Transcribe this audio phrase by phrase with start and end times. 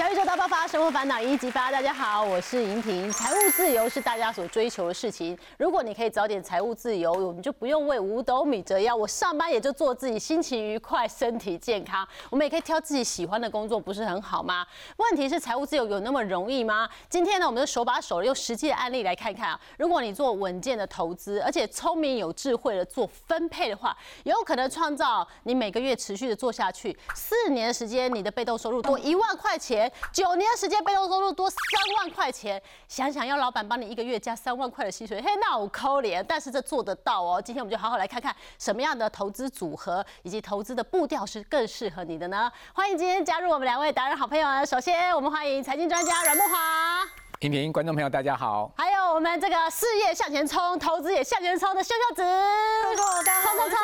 [0.00, 1.70] 小宇宙大爆发，生活烦恼一一激发。
[1.70, 3.12] 大家好，我是莹婷。
[3.12, 5.38] 财务自由是大家所追求的事情。
[5.58, 8.96] 如果你可以早点财务自由，我们就不用为五斗米折腰。
[8.96, 12.08] 我上班也就做自己，心情愉快，身体健康。
[12.30, 14.66] 我们也可以挑自己喜欢的工作，不是很好吗？
[14.96, 16.88] 问题是财务自由有那么容易吗？
[17.10, 19.60] 今天呢，我们就手把手用实际的案例来看看啊。
[19.76, 29.89] 如果你做稳健的投资，而且聪明有智慧的做分配的话，有可能创造你每个月持续的做下去，四年的时间，你的被动收入多一万块钱。
[30.12, 31.58] 九年时间，被动收入多三
[31.98, 32.60] 万块钱。
[32.88, 36.24] 想想要老板帮你一个月加三万块的薪水，嘿，那我抠脸。
[36.26, 37.40] 但是这做得到哦。
[37.40, 42.50] 今天我们就好好来看看什么样的投资组合以及投资的步调是更适合你的呢？
[42.74, 44.64] 欢迎今天加入我们两位达人好朋友啊。
[44.64, 47.29] 首先，我们欢迎财经专家阮木华。
[47.40, 48.70] 平平，观众朋友大家好。
[48.76, 52.22] 还有我们这个事业向前冲，投资也向前冲的秀秀子。
[52.84, 52.94] 冲
[53.56, 53.78] 冲冲，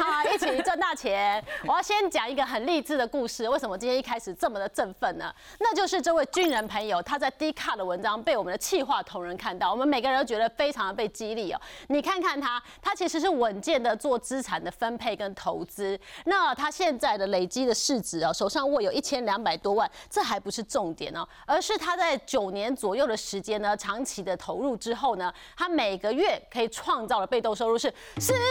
[0.00, 1.44] 好，一起赚大钱。
[1.66, 3.48] 我要先讲一个很励志的故事。
[3.48, 5.34] 为什么今天一开始这么的振奋呢？
[5.58, 11.60] 那就是这位军人朋友，他在 D 卡的文章被我们的气化同仁看到，我们每个人都觉得非常的被激励哦。
[11.88, 15.98] 你看看他，他其实是稳健的做资产的分配跟投资。
[16.26, 22.91] 那他现在的累积的市值哦，手上握有一千两百多万，这还不是重点哦，而是他在九年左。
[22.92, 28.42] 左右的时间呢，长期的投入之后呢，他每个月可以创造的被动收入是十万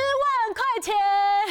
[0.51, 0.95] 块钱，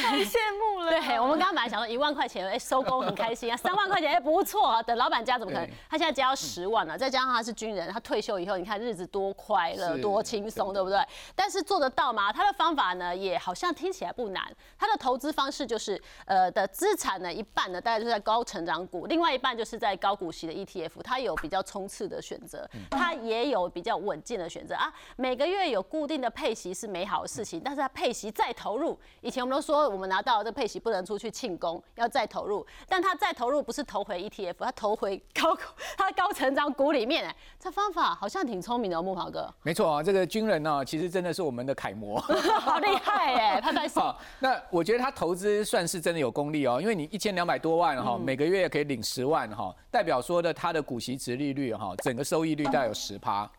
[0.03, 0.91] 太羡慕了。
[0.91, 5.71] 对，我们刚刚本来想说一万块钱，哎，收工很开心啊，三万块钱哎不错啊，等老板加怎么可能？
[5.89, 10.99] 他现在加到十万了，再加上他是军人，他退休以后，你看日子多快乐，多轻松，对不对？
[11.37, 12.33] 但是做得到吗？
[12.33, 14.53] 他的方法呢，也好像听起来不难。
[14.77, 22.69] 他的投资方式就是，呃，的资产呢，一半呢，大概就是在高成长股，另外一半就是在高股息的 ETF，他有比较冲刺的选择。
[22.91, 24.75] 它也有比较稳健的选择。
[24.75, 35.57] 啊，每个月有固定的配息是美好的事情，但是他配息再投入，以前我们都说我们拿到这配息不能出去庆功，要再投入，但他再投入不是投回 ETF，他投回高
[35.99, 39.53] 它高成长股里面，哎，这方法好像挺聪明的，木华哥。
[39.63, 42.19] 没错啊，这个军人呢，其实真的是我们的楷模，
[42.61, 44.15] 好厉害哎，拍拍手。
[44.39, 52.95] 那我觉得他投资算是真的有功力哦，因为你一千两百多万哈，每个月可以领十万哈，代表说的他的股息值利率哈，整个收益率大概有。
[53.01, 53.51] 十趴，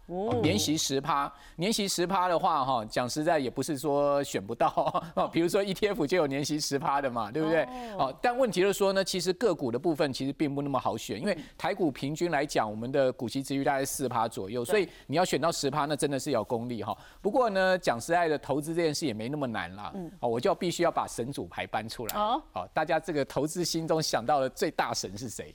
[0.44, 4.68] 年息十趴，年息十趴的话，哈，讲实在也不是说选不到
[5.16, 5.28] 哦。
[5.28, 7.64] 比如说 ETF 就有年息十趴的嘛，对不对？
[7.98, 16.96] 哦，但问题是说呢，其实个股的部分其实并不那么好选，因为台股平均来讲，我们的股息值率大概四趴左右，所以你要选到十趴，那真的是要功力哈。
[17.20, 19.92] 不过呢，讲实在的，投资这件事也没那么难啦。
[19.96, 22.16] 嗯，哦，我就必须要把神主牌搬出来。
[22.16, 25.54] 哦，好，大家这个投资心中想到的最大神是谁？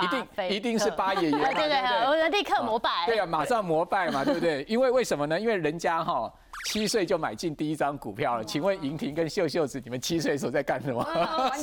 [0.00, 2.90] 一定一定是八爷爷， 对对对，我们立刻膜拜。
[3.06, 4.64] 对啊，马上膜拜嘛，对不对？
[4.68, 5.38] 因为为什么呢？
[5.38, 6.32] 因为人家哈
[6.70, 8.44] 七岁就买进第一张股票了。
[8.44, 11.04] 请问莹婷跟秀秀子，你们七岁的时候在干什么？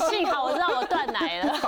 [0.09, 1.59] 幸好我知道我断奶了。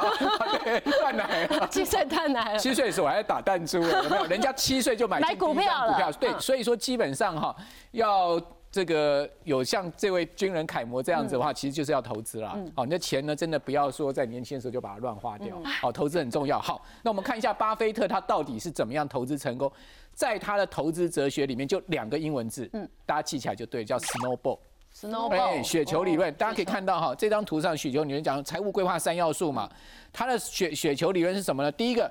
[0.99, 1.67] 断奶了。
[1.71, 2.59] 七岁断奶了。
[2.59, 4.25] 七岁的时候我还在打弹珠，有没有？
[4.25, 6.11] 人家七岁就买买股票了。
[6.19, 7.55] 对，所以说基本上哈
[7.91, 8.39] 要。
[8.71, 12.57] 这个有像这位军人楷模这样子的话，其实就是要投资啦。
[12.73, 15.61] 好，你的钱呢，真的不要说在年轻的时候就把它乱花掉。
[15.81, 16.57] 好，投资很重要。
[16.57, 19.69] 好，那我们看一下巴菲特他到底是怎么样投资成功。
[20.13, 24.57] 在他的投资哲学里面，就两个英文字，嗯，大家记起来就对，叫 snowball。
[24.95, 26.33] snowball，雪球理论。
[26.35, 29.69] 大家可以看到哈，这张图上雪球理论讲财务规划三要素嘛。
[30.13, 31.71] 它的雪雪球理论是什么呢？
[31.73, 32.09] 第一个，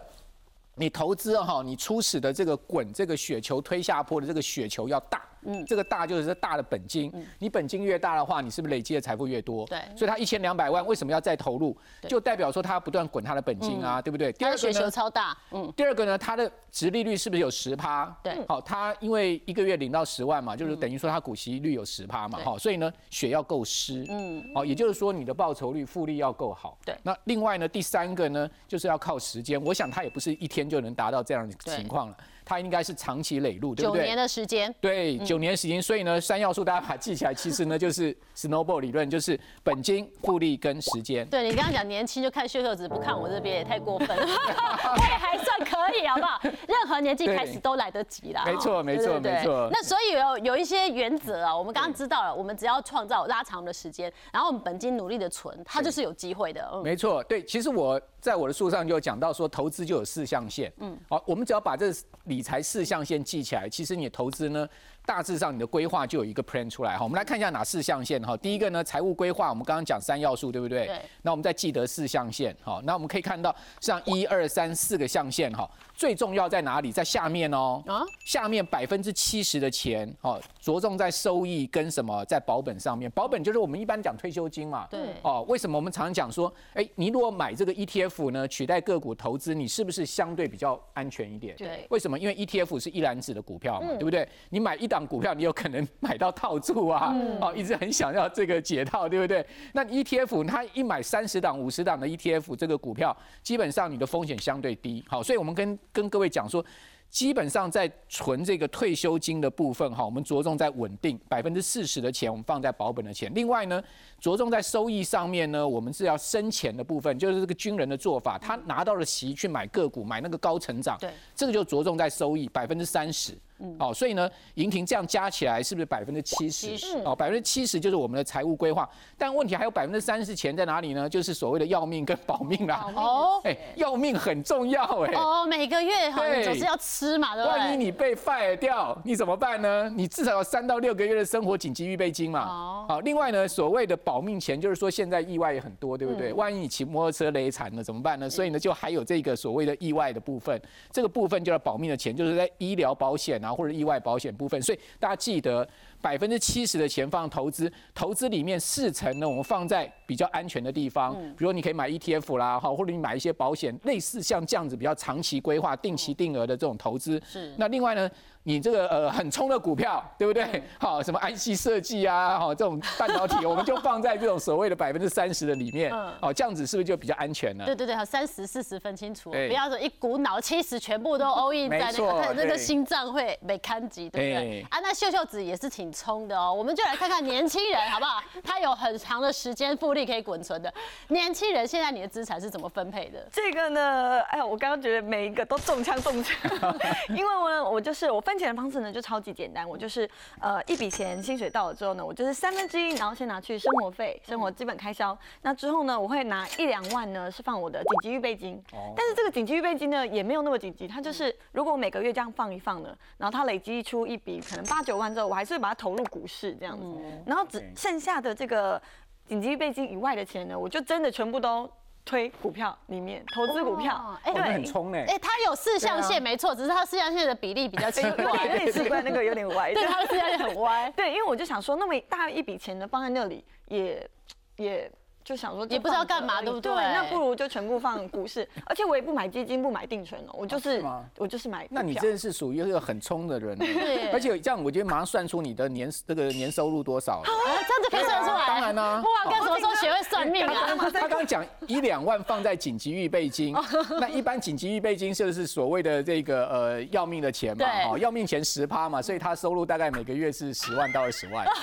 [0.75, 5.22] 你投资哈，你初始的这个滚这个雪球推下坡的这个雪球要大。
[5.42, 9.66] 嗯，这个大就是大的本金，你本金越大的话，你是不是累积的财富越多？
[9.66, 11.76] 对，所以他一千两百万为什么要再投入？
[12.08, 14.32] 就代表说他不断滚他的本金啊，对不对？
[14.32, 15.72] 第二个呢超大，嗯。
[15.76, 18.06] 第二个呢，他的值利率是不是有十趴？
[18.22, 26.76] 对，好，他因为一个月领到十万嘛，就是等于说他股息率有十趴嘛，好，所以呢，血要够湿，嗯，好，也就是说你的报酬率复利要够好。
[26.84, 32.16] 对，那另外呢，第三个呢，就是要靠时间，我想他也不是一天就能达到这样的情况了。
[32.50, 34.00] 它应该是长期累入，对不对？
[34.00, 35.81] 九年的时间，对，九年时间。
[35.81, 41.25] 所以呢，三要素大家把它记起来，其实呢就是 snowball 理论，就是本金、复利跟时间。
[41.28, 44.16] 对你刚刚讲年轻就看秀秀子，不看我这边也太过分了。
[44.27, 46.41] 我也还算可以，好不好？
[46.43, 48.43] 任何年纪开始都来得及啦。
[48.44, 49.69] 没错，没错，没错。
[49.70, 56.69] 那所以有有一些原则啊，我们刚刚知道了，我们只要创造拉长的时间，然后我们本金努力的存，它就是有机会的。
[56.82, 58.00] 没错，对，其实我。
[58.20, 60.70] 在我的书上就讲到说，投资就有四象限。
[60.81, 61.87] 嗯，好，我们只要把这
[62.25, 64.66] 理理财四象限记起来，其实你投资呢
[65.10, 67.02] 大致上你的规划就有一个 plan 出来哈。
[67.02, 68.36] 我们来看一下哪四象限哈。
[68.36, 70.86] 第一个呢，财务规划，我们刚刚讲三要素，对不对？
[70.86, 71.00] 对。
[71.22, 72.80] 那我们再记得四象限哈。
[72.84, 76.92] 那我们可以看到，像一二三四个象限哈，最重要在哪里？
[76.92, 77.82] 在下面哦。
[77.88, 78.04] 啊。
[78.24, 83.10] 下面百分之七十的钱哦，着重在收益跟什么，在保本上面。
[83.10, 84.86] 保本就是我们一般讲退休金嘛。
[84.88, 85.00] 对。
[85.22, 91.56] 哦，为什么我们常常讲说，哎，你如果买这个 ETF 呢，取代个股投资，你是不是相对比较安全一点？
[91.56, 91.84] 对。
[91.90, 92.16] 为什么？
[92.16, 94.28] 因为 ETF 是一篮子的股票嘛，对不对？
[94.50, 99.44] 你买一档股票，你有可能买到套住啊，哦，一直很想要这个解套，对不对？
[99.73, 106.64] 那 ETF 它一买三十档、五十档的 ETF 这个股票，基本上你的风险相对低，好，所以我们跟跟各位讲说。
[107.11, 113.29] 基本上在存这个退休金的部分哈，我们着重在稳定百分之四十的钱，我们放在保本的钱。
[113.35, 113.82] 另外呢，
[114.20, 123.37] 着重在收益上面呢，我们是要生钱的部分，就是这个军人的做法，他拿到了席去买个股，买那个高成长，对，这个就着重在收益百分之三十。
[123.78, 126.98] 哦，所以呢，银庭这样加起来是不是百分之七十？
[127.04, 128.88] 哦，百分之七十就是我们的财务规划。
[129.18, 131.08] 但问题还有百分之三十钱在哪里呢？
[131.08, 132.90] 就是所谓的要命跟保命啦。
[132.96, 135.12] 哦，哎，要命很重要哎。
[135.14, 137.58] 哦，每个月哈，总是要吃嘛，对不对？
[137.58, 139.90] 万一你被 fire 掉，你怎么办呢？
[139.94, 142.48] 你至少有三到六个月的生活紧急预备金嘛。
[142.48, 142.86] 哦。
[142.88, 146.32] 好，另外呢，所谓的保命钱，就是说现在意外也很多，对不对？
[146.32, 148.28] 万一你骑摩托车累惨了怎么办呢？
[148.28, 150.60] 所以呢，就还有这个所谓的意外的部分。
[150.90, 153.50] 这个部分叫保命的钱，就是在医疗保险啊。
[153.55, 155.67] 或者意外保险部分，所以大家记得
[156.00, 167.20] 百分之七十的钱放投资，投资里面四成呢，我们放在比较安全的地方，比如你可以买 ETF 啦，哈，或者你买一些保险，类似像这样子比较长期规划、定期定额的这种投资。
[167.25, 167.55] 是。
[167.56, 168.11] 那另外呢？
[168.42, 170.62] 你这个呃很冲的股票，对不对？
[170.81, 177.66] 好，什么安溪设计啊，好这种半导体，我们就放在这种所谓的百分之三十的里面，哦，这样子是不是就比较安全呢？
[177.66, 184.66] 对对对，好，三十四十分清楚，不要说一股脑七十全部都 all in 在那个， 那个心脏会没看急，对不对？
[184.70, 188.22] 啊，那秀秀子也是挺冲的哦，我们就来看看年轻人好不好？
[188.43, 190.72] 他有很长的时间复利可以滚存的，
[191.08, 193.26] 年轻人现在你的资产是怎么分配的？
[193.31, 196.34] 这个呢，哎呀，我刚刚觉得每一个都中枪中枪，
[197.10, 198.41] 因为我我就是我分。
[198.41, 199.69] 钱的方式呢，就超级简单。
[199.69, 200.09] 我就是
[200.41, 205.15] 呃一笔钱，薪水到了之后呢，我就是三分之一，然后先拿去生活费、生活基本开销。
[205.43, 208.59] 那之后呢，我会拿一两万呢，是放我的紧急预备金。
[208.97, 210.88] 但是这个紧急预备金呢，也没有那么紧急。
[210.88, 216.87] 它就是如果我每个月这样放一放呢，然后它累积出一笔可能八九万之后，我还是会把它投入股市这样子。
[217.27, 218.81] 然后只剩下的这个
[219.27, 221.71] 紧急预备金以外的钱呢，我就真的全部都。
[222.10, 234.10] 推股票里面投资股票，哎，对，很冲哎，哎，它有四象限没错，只是它四象限的比例比较奇怪，有点奇怪，那个有点歪， 对，它的四象限很歪，对，因为我就想说，那么大一笔钱呢放在那里，也
[234.56, 234.90] 也。
[235.25, 236.72] 就想说也不知道干嘛，对不对？
[236.72, 240.84] 那不如就全部放股市，而且我也不买基金，不买定存哦，我就是
[241.17, 241.67] 我就是买。
[241.70, 244.11] 那你真的是属于一个很冲的人， 对。
[244.11, 248.46] 而且这样，我觉得马上算出你的年这个年收入多少，这样子可以算出来。
[248.46, 250.75] 当然啦，哇，干什么时候学会算命啊？
[250.76, 253.55] 他刚刚讲一两万放在紧急预备金，
[254.00, 261.46] 那一般紧急预备金就是所谓的这个呃要命的钱嘛，哦，要命钱十趴嘛，所以他收入大概每个月是十万到二十万。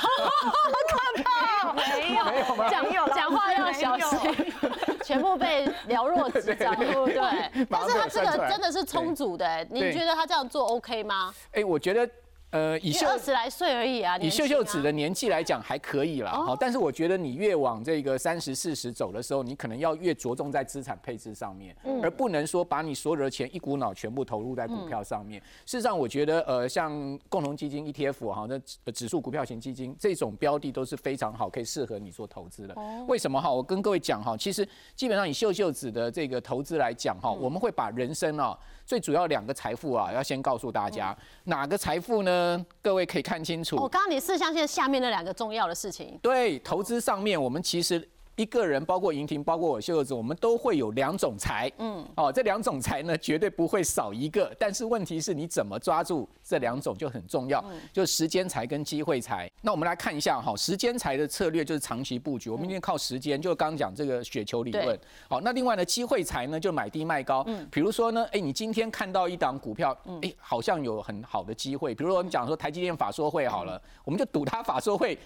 [0.88, 4.54] 可怕，没有没有讲讲话要小心。
[5.04, 7.66] 全部被寥若指掌，对不对？
[7.70, 11.34] 但是他这个真的是充足的，你觉得他这样做 OK 吗？
[11.54, 12.10] 哎，我觉得。
[12.52, 16.32] 呃，以秀二十来岁而已啊，以秀秀子的年纪来讲还可以啦。
[16.32, 25.42] 好，但是我觉得你越往这个三十四十走的时候，你可能要越着重在资产配置上面，而不能说把你所有的钱一股脑全部投入在股票上面。
[25.66, 32.74] 事实上，我觉得呃，像共同基金 ETF 哈，那指数股票型基金这种标的都是非常好，可以适合你做投资的。
[33.08, 33.52] 为什么哈？
[33.52, 34.66] 我跟各位讲哈，其实
[34.96, 38.58] 基本上以秀秀子的这个投资来讲哈，我们会把人生啊。
[38.86, 41.14] 最主要两个财富啊，要先告诉大家
[41.44, 42.38] 哪个财富呢？
[42.82, 43.76] 各位可以看清楚。
[43.78, 46.20] 我刚刚你四象限下面那两个重要的事情。
[46.22, 48.08] 对，投资上面我们其实。
[48.38, 54.56] 一个人，包括莹婷，包括我秀子，我们都会有两种财，嗯，哦，这两种财呢，绝对不会少一个。
[54.60, 59.50] 但是问题是你怎么抓住这两种就很重要，就是时间财跟机会财。
[59.64, 64.98] 那我们来看一下哈，时间财的策略就是长期布局，我们一定靠时间，就刚讲这个雪球理论。
[65.28, 67.44] 好，那另外呢，机会财呢就买低卖高。
[67.48, 75.18] 嗯，比如说呢，哎，你今天看到一档股票，哎，好像有很好的机会，比如说我们讲说台积电法说会好了，我们就赌它法说会。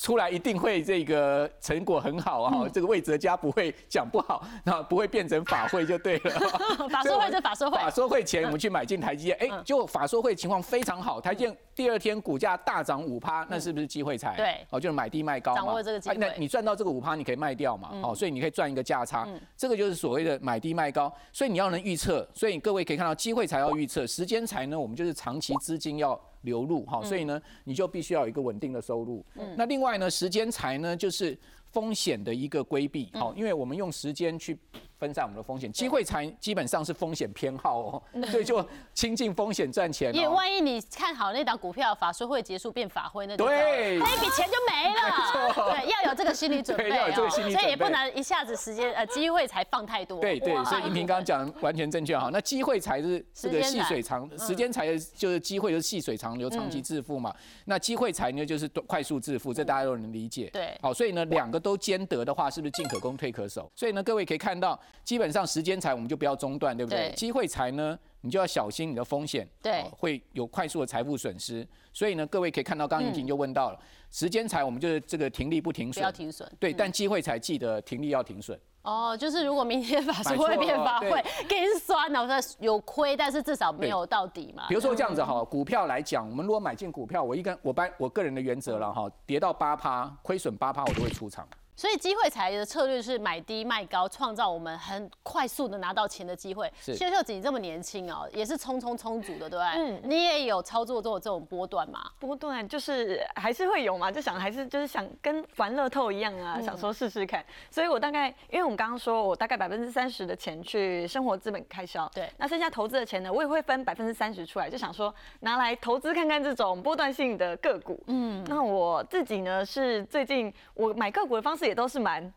[0.00, 2.68] 出来一定会这个成果很好啊！
[2.72, 6.30] 这个魏哲家不会讲不好，那不会变成法会就对了。
[6.88, 14.36] 法说会是法说会，法说会前我们去买进台积电，哎，就法说会情况非常好，台积电第二天股价大涨五趴，那是不是机会财？
[14.36, 15.56] 对，哦，就是买低卖高嘛。
[15.56, 17.90] 掌握这个机会，那你赚到这个五趴，你可以卖掉嘛？
[18.00, 19.26] 哦，所以你可以赚一个价差，
[19.56, 21.12] 这个就是所谓的买低卖高。
[21.32, 26.18] 所以你要能预测，所以各位可以看到机会才要预测，时间才呢，我们就是长期资金要。
[26.42, 29.24] 流入哈，所以呢，你就必须要有一个稳定的收入。
[29.56, 31.36] 那另外呢，时间财呢，就是
[31.70, 34.58] 风险的一个规避，好，因为我们用时间去。
[34.98, 40.12] 分散我们的风险，机会才基本上是风险偏好哦，所以就亲近风险赚钱。
[40.12, 45.54] 也万一你看好那档股票，法说会结束变法会，那对，那一笔钱就没了。
[45.54, 50.20] 对，要有这个心理准备，要有这个心理准备，所以也不能一下子时间呃机会才放太多。
[50.20, 52.30] 对对，所以银平刚刚讲完全正确哈。
[52.32, 57.32] 那机会才是这个细水长，时间才就是机会就是细水长流，长期致富嘛。
[57.66, 60.50] 那机会才呢就是快速致富，这大家都能理解。
[60.52, 63.70] 对，好，所以呢两个都兼得的话，是不是进可攻退可守？
[63.76, 64.78] 所以呢各位可以看到。
[65.04, 67.12] 基本上时间财我们就不要中断，对不对？
[67.16, 71.66] 机会财呢，你就要小心你的风险，对，会有快速的财富损失。
[71.92, 73.78] 所以呢，各位可以看到，刚刚婷就问到了，
[74.10, 76.50] 时间财我们就是这个停利不停损，不要停损。
[76.58, 78.58] 对，但机会财记得停利要停损。
[78.82, 84.66] 哦，就是如果明天法说会变法 会，给你酸了，说有亏，但是至少没有到底嘛。
[84.68, 91.46] 比如说这样子哈，股票来讲，我们如果买进股票，我一根我班我个人的原则了哈，跌到八趴，亏损八趴，我都会出场。
[91.78, 96.68] 所以机会财的策略是买低卖高，创造我们很快速的拿到钱的机会。
[96.82, 99.64] 秀秀姐，你这么年轻哦，也是匆匆充足的，对不对？
[99.76, 100.00] 嗯。
[100.02, 102.10] 你也有操作做这种波段吗？
[102.18, 107.46] 波段就是还是会有嘛，就想还是就是想跟玩乐透一样啊，想说试试看。
[107.70, 112.28] 所以我大概，因为我们刚刚说我大概百分之三十的钱去生活资本开销，对。
[112.38, 118.02] 那剩下投资的钱呢，我也会分百分之三十出来，就想说拿来投资看看这种波段性的个股。
[118.08, 118.44] 嗯。
[118.48, 121.67] 那我自己呢是最近我买个股的方式。
[121.68, 122.32] 也都是蛮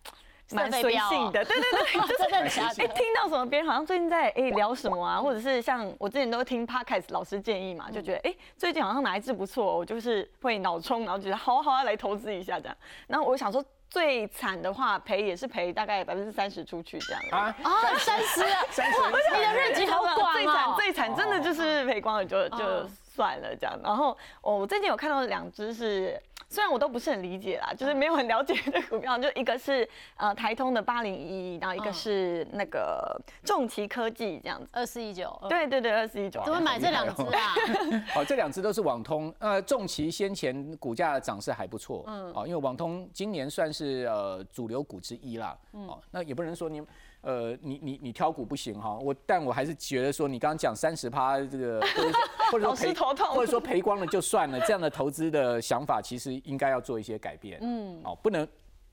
[0.51, 2.17] 蛮随性的，对对对， 就
[2.49, 12.75] 是哎，听到什么别人好像最近在哎聊什么啊，或者是像我之前都听 podcast 老师建议嘛，就觉得哎最近好像哪一支不错，我就是会脑充，然后觉得好好啊来投资一下这样。
[13.07, 17.21] 然后我想说最惨的话赔也是赔大概百分之三十出去这样。
[17.31, 17.55] 啊？
[17.63, 17.95] 啊？
[17.97, 18.61] 三十啊，
[19.33, 23.79] 你的日记好广最惨最惨真的就是赔光了就就算了这样。
[23.81, 26.21] 然后我最近有看到两只是。
[26.51, 36.43] 虽然我都不是很理解啦，就是没有很了解的股票， 就一个是呃台通的八零一，然后一个是那个重旗科技这样子，二四一九，对对对，二四一九。
[36.43, 37.55] 怎么买这两只啊？
[38.17, 46.81] 哦，这两只都是网通，呃，重旗先前股价涨势还不错，嗯，哦，因为网通今年算是呃主流股之一啦，哦，那也不能说你。
[47.21, 51.81] 呃，你你你挑股不行哈，我但我还是觉得说，你刚刚讲三十趴这个，
[52.51, 52.93] 或者说赔
[53.29, 58.47] 或者说赔光了就算了，这样的投资的想法，其实应该要做一些改变，嗯，哦，不能。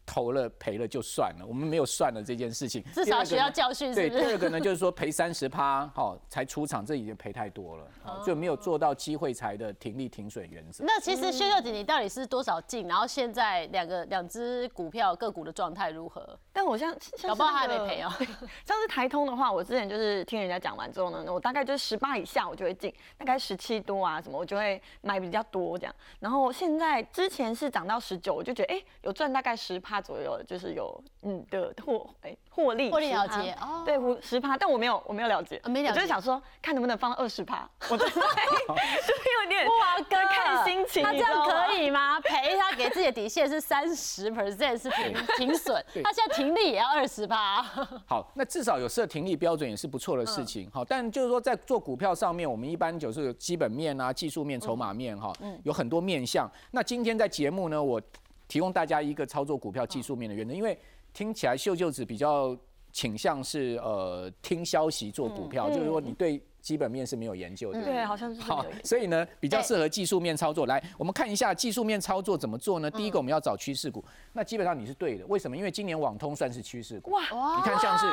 [0.08, 3.94] 投了赔了就算了，我们没有算了这件事情，至少学到教训。
[3.94, 7.86] 对，第二个呢，就是说赔三十趴，好才出场，这已经赔太多了，
[8.24, 10.82] 就没有做到机会财的停利停损原则。
[10.86, 12.88] 那其实薛秀姐，你到底是多少进？
[12.88, 16.26] 然后现在两个两只股票个股的状态如何？
[16.54, 18.10] 但我像搞不好还没赔哦。
[18.64, 25.94] 像是台通的话，我之前就是听人家讲完之后呢，我大概就是十八以下我就会进，大概十七多啊什么我就会买比较多这样。
[26.18, 42.20] 然后现在之前是涨到十九，我就觉得哎有赚大概十趴左右，就是有嗯的获哎获利获利了结哦，对五十趴，但我没有我没有了解，没了解，就是想说看能不能放二十趴，我 就是有点哇哥看心情，他这样可以吗？
[42.20, 47.62] 赔他给自己的底线是三十 percent 是停停损，他现在停利也要二十趴。
[48.06, 50.68] 好，那至少有设停利标准也是不错的事情。
[50.72, 56.50] 好，但就是说在做股票上面，我们一般就是基本面啊、技术面、筹码面哈，有很多面向。
[56.72, 58.00] 那今天在节目呢，我。
[58.48, 60.76] 提供大家一个操作股票技术面的原则，因为
[61.12, 62.56] 听起来秀秀子比较
[62.90, 67.82] 倾向是呃听消息做股票，就是说你对基本面是没有研究的。
[67.82, 68.40] 对，好像是。
[68.40, 70.66] 好，所以呢比较适合技术面操作。
[70.66, 72.90] 来，我们看一下技术面操作怎么做呢？
[72.90, 75.26] 第一个我们要找趋势股，那基本上你是对的。
[75.26, 75.56] 为什么？
[75.56, 77.10] 因为今年网通算是趋势股。
[77.10, 77.22] 哇，
[77.56, 78.06] 你看像是。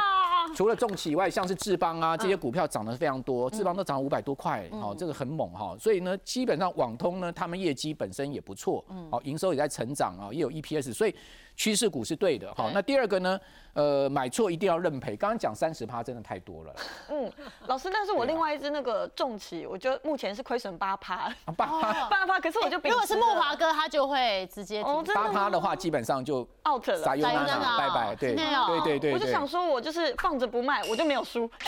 [0.55, 5.75] 除了重企以外，像是智邦啊这些股票涨得非常多，智邦都涨五百多块，好，这个很猛哈。
[5.79, 11.15] 所以呢，基本上网通呢，他们业绩本身也不错，好，营收也在成长啊，也有 EPS，所以
[11.55, 12.53] 趋势股是对的。
[12.55, 13.39] 好，那第二个呢，
[13.73, 15.15] 呃，买错一定要认赔。
[15.15, 16.75] 刚刚讲三十趴真的太多了。
[17.09, 17.31] 嗯，
[17.65, 22.39] 老师，但是我另外一只那个重企，我觉得目前是亏损八趴，八趴八趴。
[22.39, 28.15] 可是我就如果是木华哥，他就会直接八趴的话，基本上就 out 了，撒油了，拜拜。
[28.15, 31.15] 对对对对，我就想说，我就是放着不卖，我就没。
[31.15, 31.49] 有输，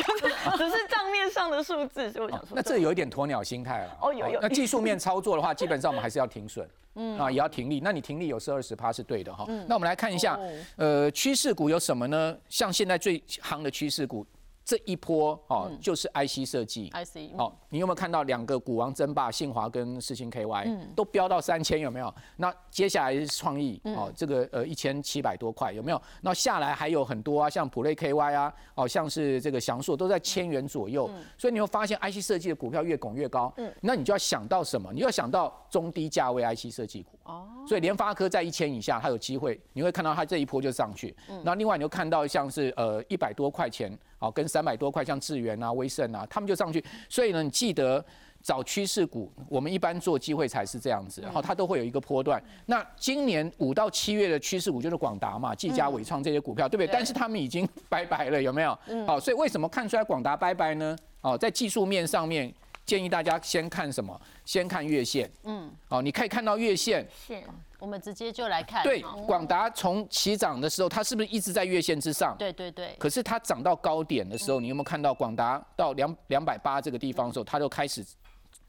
[0.58, 3.98] 只是账面上的数字，所以我想说，那这有一点鸵鸟心态了。
[4.02, 4.42] 哦，有有。
[4.42, 7.80] 那技术面操作的话，基本上我们还是要停损，嗯啊，也要停利。
[7.80, 9.46] 那你停利有时二十趴是对的哈。
[9.68, 10.38] 那我们来看一下，
[10.76, 12.38] 呃，趋势股有什么呢？
[12.50, 14.26] 像现在最夯的趋势股，
[14.68, 16.90] 这一波哦，就是 IC 设计。
[16.90, 22.14] IC 哦，你有没有看到两个股王争霸，信华跟世星 KY 都飙到三千，有没有？
[22.36, 26.02] 那接下来是创意哦，这个呃一千七百多块有没有？
[26.20, 33.54] 那下来还有很多啊，像普瑞 KY 啊，哦像是这个翔硕都在千元左右，所以你会发现 IC 设计的股票越拱越高。
[33.80, 34.92] 那你就要想到什么？
[34.92, 37.18] 你要想到中低价位 IC 设计股。
[37.24, 41.16] 哦，所以联发科在一千以下，它有机会，你会看到它这一波就上去。
[41.46, 46.84] 那另外你就看到像是呃一百多块钱，好跟三百多块，像智源啊、威盛啊，他们就上去。
[47.10, 48.04] 所以呢，你记得
[48.42, 52.42] 找趋势股，我们一般做机会才是这样子，然后它都会有一个波段。
[52.66, 56.88] 那今年五到七月的趋势股就是广达嘛、技嘉、伟创这些股票，对不对？
[56.92, 58.78] 但是他们已经 拜拜了，有没有？
[59.06, 60.98] 好，所以为什么看出来广达拜拜呢？
[61.22, 62.54] 哦，在技术面上面。
[62.86, 64.18] 建议大家先看什么？
[64.46, 65.30] 先看月线。
[65.44, 67.06] 嗯，哦，你可以看到月线。
[67.28, 67.44] 线
[67.80, 68.84] 我们直接就来看。
[68.84, 72.36] 对好，广达从起涨的时候，它是不是一直在月线之上？
[72.38, 78.06] 对对对，可是它涨到高点的时候，你有没有看到广达到两两百八这个地方的时候，它就开始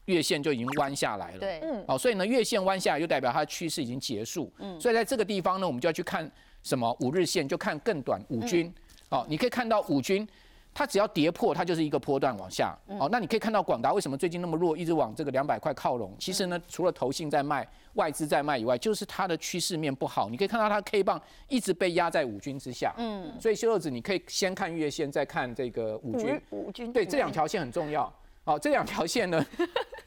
[0.05, 1.39] 月线就已经弯下来了。
[1.39, 4.51] 对，嗯好，所以呢，月线弯下来就代表它的趋势已经结束。
[4.59, 6.29] 嗯，所以在这个地方呢，我们就要去看
[6.63, 8.73] 什么五日线，就看更短五均。
[9.09, 10.27] 哦，你可以看到五均。
[10.79, 12.73] 它只要跌破，它就是一个波段往下。
[12.87, 16.15] 哦，那你可以看到广达为什么最近那么弱，一直往这个两百块靠拢。
[16.17, 20.29] 其实呢，除了投信在卖、外资在卖以外，就是它的趋势面不好。
[20.29, 22.93] 你可以看到它 K 棒一直被压在五均之下。
[22.97, 26.41] 嗯，所以修豆子你可以先看月线，再看这个五均。
[26.51, 28.09] 五均对，这两条线很重要。
[28.45, 29.45] 哦，这两条线呢，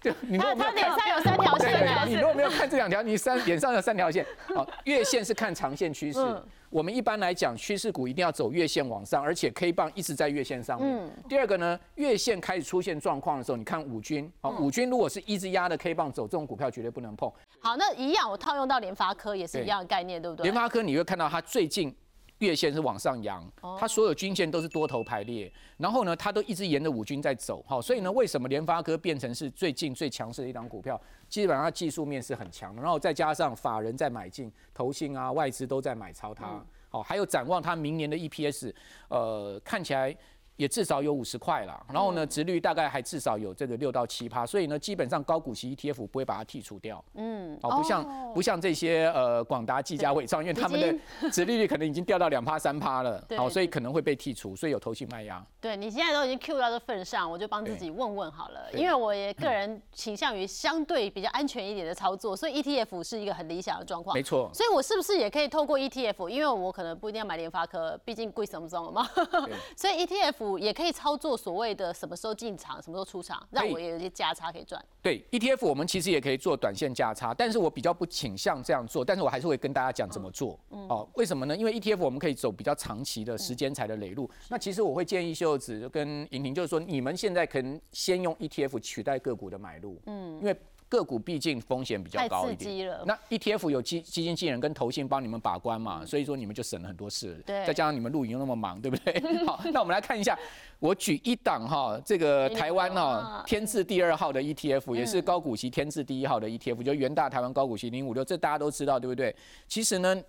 [0.00, 4.26] 就你如他果没有他脸上有三条对线你如果没有看这两条，你三脸上有三条线。
[4.54, 6.42] 好，月线是看长线趋势。
[6.68, 11.10] 我们一般来讲，趋势股一定要走月线往上，而且 K 棒一直在月线上面。
[11.28, 17.30] 第二个呢，月线开始出现状况的时候，你看五均，好，五均如果是一直压的 K 棒走，这种股票绝对不能碰。
[17.60, 20.44] 好，那一样我套用到联发科也是一样的概念，对不对？
[20.44, 21.94] 联发科你会看到它最近
[22.42, 31.00] 月线是往上扬，哦它所有均线都是多头排列，然后呢，它都一直沿着五均在走，好，所以呢，为什么联发科变成是最近最强势的一档股票？
[31.28, 38.74] 基本上它技术面是很强的，然后再加上法人在买进，投信啊、外资都在买超它，好，还有展望它明年的 EPS，
[39.08, 40.16] 呃，看起来。
[40.62, 47.04] 也至少有五十块了，然后呢，值率大概还至少有这个六到七趴，所以呢，基本上高股息 ETF 不会把它剔除掉。
[47.14, 55.44] 嗯，哦，不像哦不像这些呃广达、技嘉、伟创，因为他们的值 利率可能已经掉到两趴、三趴了，对好，所以可能会被剔除，所以有投信卖压。
[55.60, 64.22] 对你现在都已经 Q 到这份上，我就帮自己问问好了，因为我也个人倾向于相对比较安全一点的操作，所以 ETF 是一个很理想的状况没。
[64.22, 66.28] 错，所以我是不是也可以透过 ETF？
[66.28, 69.08] 因为我可能不一定要买联发科，毕竟贵什么什么嘛。
[69.76, 74.82] 所以 ETF 也可以操作所谓的什么时候进场，什么时候出场，让我也有一些价差可以赚。
[75.00, 80.58] 对 ETF 我们其实也可以做短线价差，但是我比较不倾向这样做，但是我还是会跟大家讲怎么做。
[80.70, 81.56] 哦，为什么呢？
[81.56, 84.30] 因为 ETF 我们可以走比较长期的时间才的累路。
[84.48, 90.56] 那其实我会建议秀子跟莹婷，就是说你们现在可能先用 ETF 取代个股的买入，嗯，因为
[90.92, 92.94] 个股毕竟风险比较高一点。
[93.06, 97.42] 那 ETF 有基基金经理人跟投信帮你们把关嘛，所以说你们就省了很多事。
[97.46, 99.18] 对再加上你们录影又那么忙，对不对？
[99.46, 100.38] 好，那我们来看一下，
[100.78, 109.34] 我举一档哈，这个台湾看哦，天字第二号的 ETF，也是高股息天字第一号的 ETF，就元大台湾高股息零五六，这大家都知道，对不对？
[109.66, 110.22] 其实呢。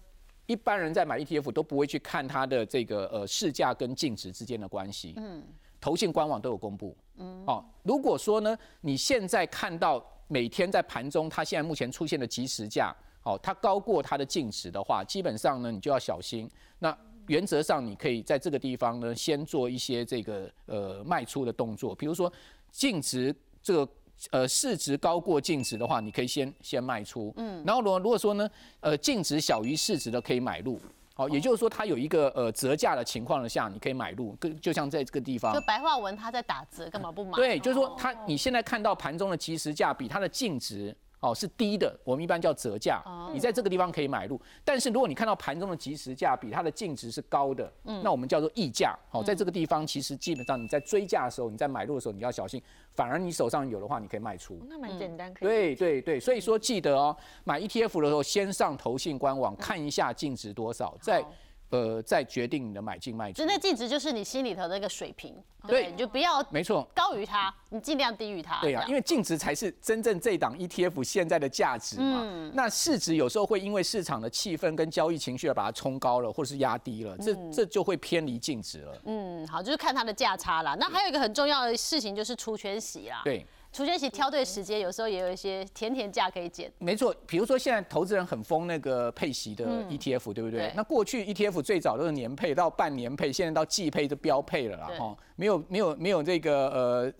[0.45, 5.41] 一般人在买 ETF 都不会去看它的这个呃市价跟净值之间的关系，嗯，
[5.79, 12.91] 投信官网都有公布，嗯，哦，如果说呢，你现在看到每天在盘中它现在目前出现的即时价，
[13.23, 16.49] 哦，它高过它的净值的话，基本上呢你就要小心。
[16.79, 22.31] 那原则上你可以在这个地方呢先做一些这个呃卖出的动作，比如说
[22.71, 23.87] 净值这个。
[24.31, 30.79] 呃，市值高过净值的话，你可以先先卖出，嗯，然后如果如果说呢，呃，净值小于市值的可以买入，
[31.15, 37.33] 好，也就是说它有一个呃折价的情况下，你可以买入，跟就像在这个地方就，白话文，它在打折，干嘛不买？
[37.33, 43.01] 对，就是说它你现在看到盘中的即时价比它的净值哦是低的，我们一般叫折价，
[43.33, 44.39] 你在这个地方可以买入。
[44.65, 47.71] 但是如果你看到盘中的即时价比它的净值是高的，
[48.03, 48.93] 那我们叫做溢价。
[49.09, 52.61] 好，在这个地方其实基本上你在追价的时候，你在买入的时候你要小心，
[52.93, 54.59] 反而你手上有的话，你可以卖出。
[54.67, 55.47] 那蛮简单，可以。
[55.47, 61.31] 对对对，所以说记得哦，买 ETF 的时候先上投信官网看一下净值多少，再好
[61.73, 63.45] 呃再决定你的买进卖出就。
[63.45, 65.35] 那净值就是你心里头的那个水平，
[65.67, 68.61] 对你就不要没错，高于它，你尽量低于它。
[68.61, 72.21] 对呀、这样因为净值才是真正这档 ETF 现在的价值嘛。
[72.23, 79.01] 嗯那市值有时候会因为市场的气氛跟交易情绪而把它冲高了，或者是压低了，这这就会偏离净值了。
[79.05, 80.75] 嗯，好，就是看它的价差啦。
[80.79, 83.21] 那还有一个很重要的事情就是出圈息啦。
[83.23, 86.71] 对，除权息挑对时间，有时候也有一些甜甜价可以捡。
[86.77, 90.73] 没错，比如说现在投资人很疯那个配息的 ETF，、对不对对？
[90.75, 97.13] 那过去 ETF 最早都是年配到半年配，现在到季配就标配了啦对，哈，没有没有没有这个呃。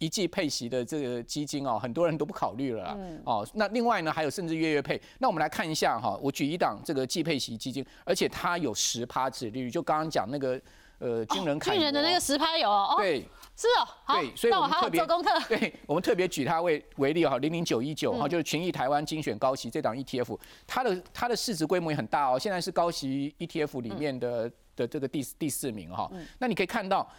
[0.00, 2.96] 一季配息的这个基金哦，很多人都不考虑了啦。
[3.24, 5.00] 哦，那另外呢，还有甚至月月配。
[5.18, 10.60] 那我们来看一下哈，我举一档这个季配息基金，而且它有十趴值利率，就刚刚讲那个
[11.00, 13.26] 呃军人凯军人的那个十趴有哦，哦对，
[13.58, 15.30] 是哦，好对，所以那我们特别好做功课。
[15.50, 26.08] 对，我们特别举它为为例哈，零零九一九哈，就是群益台湾精选高息这档 ETF，它的它的市值规模也很大哦，现在是高息 ETF 里面的的这个第第四名哈。
[26.38, 27.10] 那你可以看到。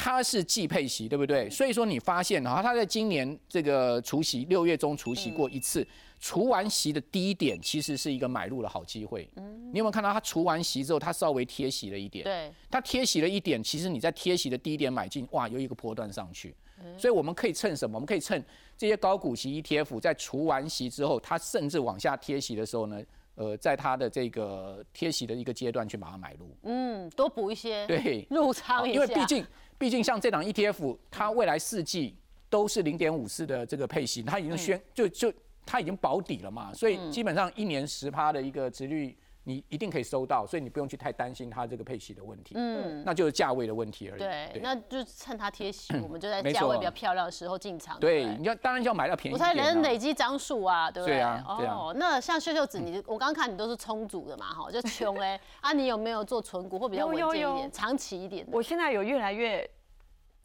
[0.00, 1.50] 它是季配息，对不对？
[1.50, 5.84] 所以说你发现哈，它在今年这个除息六月中除息过一次，
[6.20, 9.28] 除完息的低点其实是一个买入的好机会。
[9.34, 12.22] 嗯你有没有看到它除完息之后，它稍微贴息了一点？
[12.22, 16.54] 对，它贴息了一点，其实你在贴息的低点买进，哇，有一个波段上去。
[16.96, 17.96] 所以我们可以趁什么？
[17.96, 18.42] 我们可以趁
[18.76, 23.02] 这些高股息 ETF 在除完息之后，它甚至往下贴息的时候呢，
[23.34, 26.48] 呃，在它的这个贴息的一个阶段去把它买入。
[26.62, 29.44] 嗯，多补一些，对，入仓一下，因为毕竟
[29.78, 32.14] 毕竟像这档 ETF，它未来四季
[32.50, 35.32] 都是零点五四的这个配型，它已经宣就就
[35.64, 39.16] 它已经保底了嘛，所以基本上一年十趴的一个值率。
[39.44, 44.18] 你一定可以收到，所以你不用去太担心它这个配息的问题，嗯，那就是价位的问题而已。
[44.18, 47.98] 对，那就趁它贴息， 我们就在价位比较漂亮的时候进场。
[47.98, 49.72] 对，不你要当然就要买到便宜我才一点啊。
[49.72, 51.16] 能累积张数啊，对不对？
[51.16, 58.52] 对啊对啊哦，那像秀秀子，你我刚刚看你都是充足的嘛，哈，就穷哎，啊，你有没有做存股或比较稳有有有健一点、长期一点的？
[58.52, 59.68] 我现在有越来越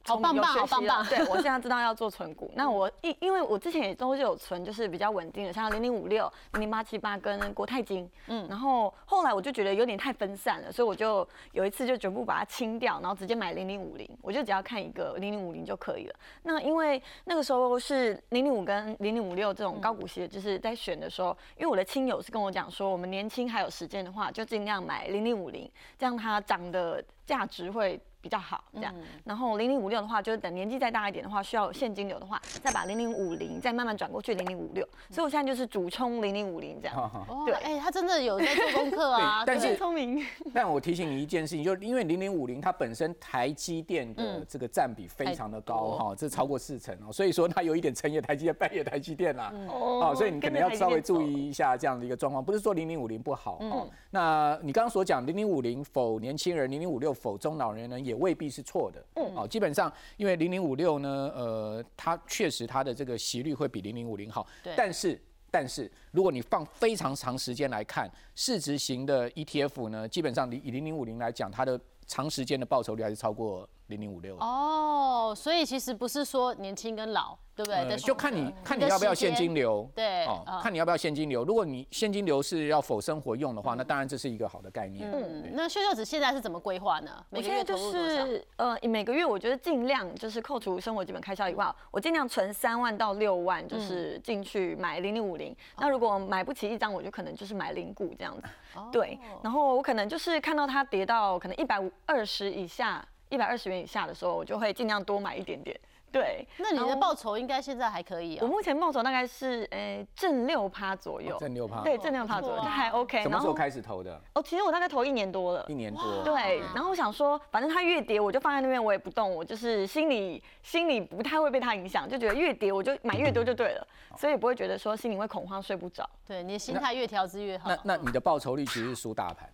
[0.05, 2.51] 好棒棒好棒棒了对我现在知道要做存股。
[2.55, 8.09] 那我因因为我之前也都是有存，就是比较稳定的，像零零五六、零零八七八跟国泰金。
[8.27, 16.15] 嗯，然后后来我就觉得有点太分散了，所以我就有一次就全部把它清掉，然后直接买零零五零，我就只要看一个零零五零就可以了。
[16.43, 28.95] 那因为那个时候是零零五跟零零五六这种高股息的，就是在选的时候，因为我的亲友是跟我讲说，我们年轻还有时间的话，就尽量买零零五零，这样它涨的价值会比较好，这样。
[29.25, 34.87] 然后零零五六的话，就是等年纪再大一点的话，需要有现金流的话，再把零零五零再慢慢转过去零零五六。
[35.09, 37.11] 所以我现在就是主冲零零五零这样。
[37.45, 49.53] 对，哎，他真的有在做功课 啊，对但是很聪明， 但我提醒你一件事情，就是因为零零五零它本身台积电的这个占比非常的高太哈，这超过四成哦，所以说它有一点成也台积电，败也台积电啦。
[49.67, 53.89] 哦哦，所以你可能要稍微注意一下这样的一个状况，不是说零零五零不好哦。
[54.11, 59.05] 那你刚刚所讲零零五零否年轻人，零零五六否中老年人，也未必是错的。
[59.15, 65.19] 嗯，哦，基本上因为零零五六呢，呃，它确实它的这个息率会比零零五零好对，但是。
[65.55, 74.35] 但是，如果你放非常长时间来看，市值型的 ETF 呢，基本上以以零零五零来讲，它的长时间的报酬率还是超过零零五六。
[74.37, 77.75] 哦，所以其实不是说年轻跟老，对不对？
[77.75, 80.25] 呃就看你看你要不要现金流，对
[80.61, 81.43] 看你要不要现金流。
[81.43, 85.09] 如果你现金流是要否生活用的话，那当然这是一个好的概念。
[85.11, 87.23] 嗯，那秀秀子现在是怎么规划呢？
[87.29, 88.25] 每个月就投入多少？
[88.25, 95.55] 是呃，每个月我觉得尽量就是扣除生活基本开销以外，我尽量存三万到六万，就是进去买零零五零。
[95.77, 98.47] 那如果买不起一张，我就可能就是买零股这样子。
[98.91, 105.75] 对，然后我可能就是看到它跌到可能一百五二十以下，一百二十元以下的时候，我就会尽量多买一点点。
[106.11, 108.39] 对，那你的报酬应该现在还可以啊。
[108.43, 111.81] 我目前报酬大概是呃正六趴左右，正六趴。
[111.81, 113.23] 对，正六趴左右，哇就还 OK。
[113.23, 114.21] 什么时候后开始投的？
[114.35, 115.73] 哦，其实我大概投一年多了一。
[115.73, 116.23] 年多。
[116.23, 126.07] 对，然后我想说，反正它越跌，我就放在那边，我也不动，我就是心里心里不太会被它影响，就觉得越跌我就买越多就对了，所以不会觉得说心里会恐慌睡不着。
[126.27, 127.71] 对，你的心态越调资越好。
[127.71, 129.49] 那那你的报酬率其实是输大盘，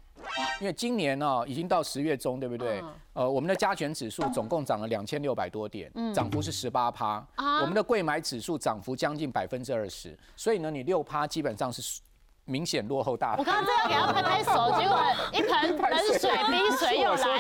[0.62, 2.79] 因为今年呢、已经到十月中，对不对？
[2.82, 7.25] 嗯呃，我们的加权指数总共涨了两千六百多点，涨幅是十八趴。
[7.36, 12.01] 啊我们的贵买指数涨幅将近百分之二十，所以呢，你六趴基本上是
[12.45, 13.43] 明显落后大我。
[13.43, 14.97] 刚刚正要给他拍拍手，结果
[15.34, 17.39] 一盆 冷水、冰水又来。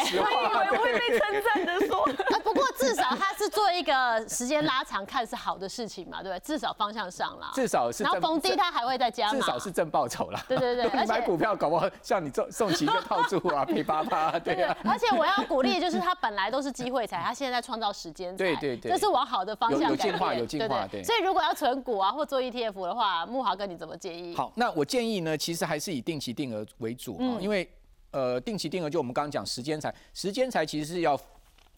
[0.93, 6.39] 会被称赞的说，啊， 不过至少他是做一个时间拉长看是好的事情嘛，对不对？
[6.39, 7.51] 至少方向上啦。
[7.53, 9.39] 至少是然后逢低他还会再加码。
[9.39, 10.43] 至少是正报酬啦。
[10.47, 14.75] 对对对你 而且买股票搞不好像你送送旗就套住啊，赔八八，对对啊。
[14.85, 24.35] 而且我要鼓励，就是他本来都是机会财，他现在在创造时间财，对对对这是往好的方向有进化有进化对所以如果要存股啊或做 ETF 的话，木华哥你怎么建议？
[24.35, 27.67] 好，那我建议呢，其实还是以定期定额为主哈、嗯因为
[28.11, 31.19] 呃，定期定额就我们刚刚讲时间财，时间财其实是要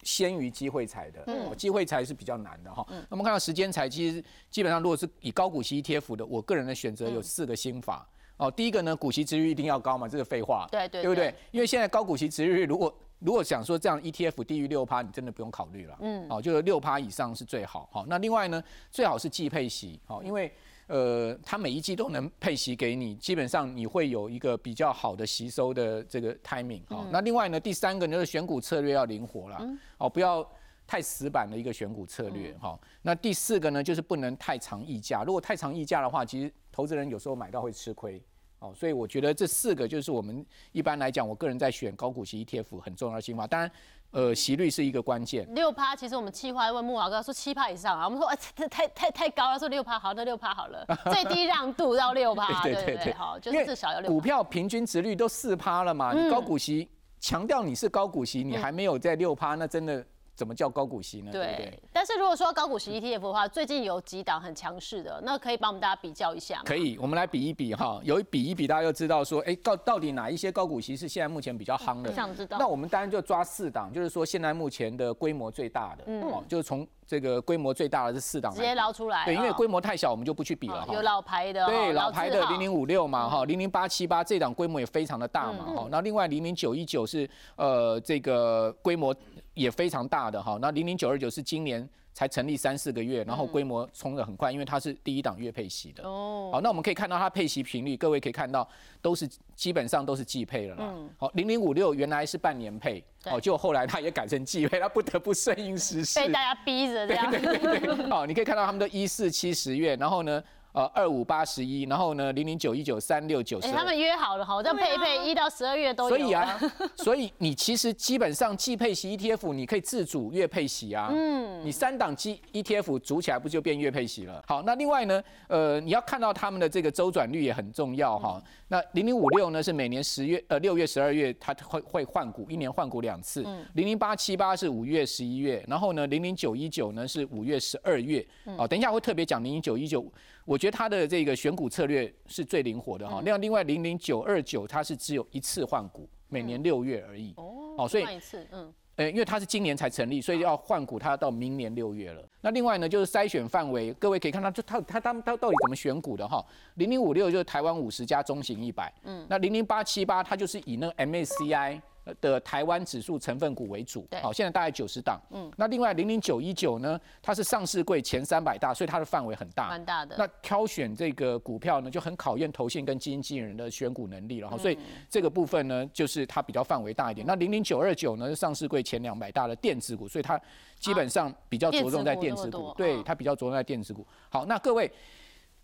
[0.04, 2.86] 先于机会财的，机会财是比较难的哈。
[2.90, 8.08] 那我们看到时间财，其实基本上如果是以高股息 ETF 的，我个人的选择嗯有四个心法。
[8.38, 11.36] 哦，第一个呢，股息值率一定要高嘛，这个废话，对对对不对对？
[11.52, 15.96] 因为现在高股息值率如果如果想说这样 ETF 低于六趴，你真的不用考虑了。
[16.00, 17.88] 嗯，哦，就是六趴以上是最好。
[17.92, 20.00] 好，那另外呢，最好是季配息。
[20.08, 20.52] 好，因为
[20.92, 26.82] 呃，它每一季都能配息给你，基本上你会有一个比较好的吸收的这个 timing。
[26.90, 29.66] 好，那另外呢，第三个就是选股策略要灵活了。
[30.00, 30.46] 哦，不要
[30.86, 32.54] 太死板的一个选股策略。
[32.60, 35.24] 哈，那第四个呢，就是不能太长溢价。
[35.24, 38.22] 如果太长溢价的话，其实投资人有时候买到会吃亏。
[38.60, 43.48] 哦，所以我觉得这四个就是我们一般来讲，我个人在选高股息 ETF 很重要的心法。
[43.48, 43.72] 当然，
[44.12, 45.48] 呃，息率是一个关键。
[45.54, 54.12] 六趴，其实我们气话问木老哥说七趴以上啊，我们说哎，这太太太高了，说六趴好，那六趴好了， 最低让度到六趴，对对对，好，就是至少要六。
[54.12, 60.06] 股票平均值率都四趴了嘛，你高股息强调你是高股息，你还没有在六趴，那真的。
[60.36, 61.32] 怎么叫高股息呢？
[61.32, 66.64] 对，但是如果说高股息 ETF 的话，最近有几档很强势的，那可以帮我们大家比较一下吗？
[66.66, 72.12] 可以，我们来比一比哈，有一比一比，大家就知道说，哎，到到底哪一些高股息是现在目前比较夯的？
[72.14, 72.58] 想知道。
[72.58, 79.26] 那我们当然就抓四档，就是说现在目前的规模最大的，嗯，就是从这个规模最大的是四档，直接捞出来。
[79.26, 80.94] 对，因为规模太小，我们就不去比了哈。
[80.94, 85.88] 有老牌的，对，老牌的零零五六嘛，哈，零零八七八这档规模也非常的大嘛，哈。
[85.92, 89.14] 那另外零零九一九是呃这个规模。
[89.54, 96.04] 也非常大的哈，那零零九二九是今年才成立三四个月，然后规模冲得很快，因为它是第一档月配息的。
[96.04, 98.68] 哦，好，那我们可以看到它配息频率，各位可以看到
[99.02, 100.86] 都是基本上都是季配了啦。
[100.88, 107.32] 嗯，好，零零五六原来是半年配，哦，就后来它也改成季配，它不得不顺应时势， 被大家逼着这样。
[107.32, 110.44] 对对对对，好，你可以看到他们都一四七十月，然后呢？
[110.74, 113.70] 呃，二五八十一，然后呢，零零九一九三六九十。
[113.72, 116.18] 他们约好了哈，这样配一配，一到十二月都有。
[116.18, 116.60] 所以啊，
[116.96, 121.10] 所以你其实基本上季配息 ETF，你可以自主月配息啊。
[121.12, 121.66] 嗯。
[121.66, 124.42] 你三档基 ETF 组起来，不就变月配息了？
[124.48, 128.42] 好，那另外呢，呃，你要看到他们的这个周转率也很重要哈。
[128.70, 133.44] 那零零五六呢是每年十月呃六月十二月它会会换股，一年换股两次。
[133.46, 133.66] 嗯。
[133.74, 138.26] 零零八七八是五月十一月，然后呢零零九一九呢是五月十二月。
[138.58, 140.06] 哦，等一下会特别讲零零九一九。
[140.46, 143.22] 我觉得它的这个选股策略是最灵活的哈。
[143.26, 147.34] 那另外零零九二九它是只有一次换股，每年六月而已。
[147.38, 152.24] 哦，所以换一次，嗯，呃，因为它是今年才成立，所以要换股，它要到明年六月了。
[152.42, 156.44] 那另外呢，就是筛选范围，各位可以看到，就它它他们它到底怎么选股的哈？
[156.76, 161.82] 零零五六就是台湾五十家中型一百，嗯，那零零八七八它就是以那个 MACI。
[162.20, 165.22] 的台湾指数成分股为主，好，现在大概九十档。
[165.30, 170.16] 嗯，那另外零零九一九呢，它是上市柜前三百大，所以它的范围很大，蛮大的。
[170.18, 174.58] 那挑选这个股票呢，就很考验投信跟基金经理人的选股能力了哈。
[174.58, 174.78] 所以
[175.10, 177.26] 这个部分呢，就是它比较范围大一点。
[177.28, 180.40] 那零零九二九呢，是上市柜前两百大的电子股，所以它
[180.80, 184.06] 基本上比较着重在电子股，对，它比较着重在电子股。
[184.30, 184.92] 好，那各位。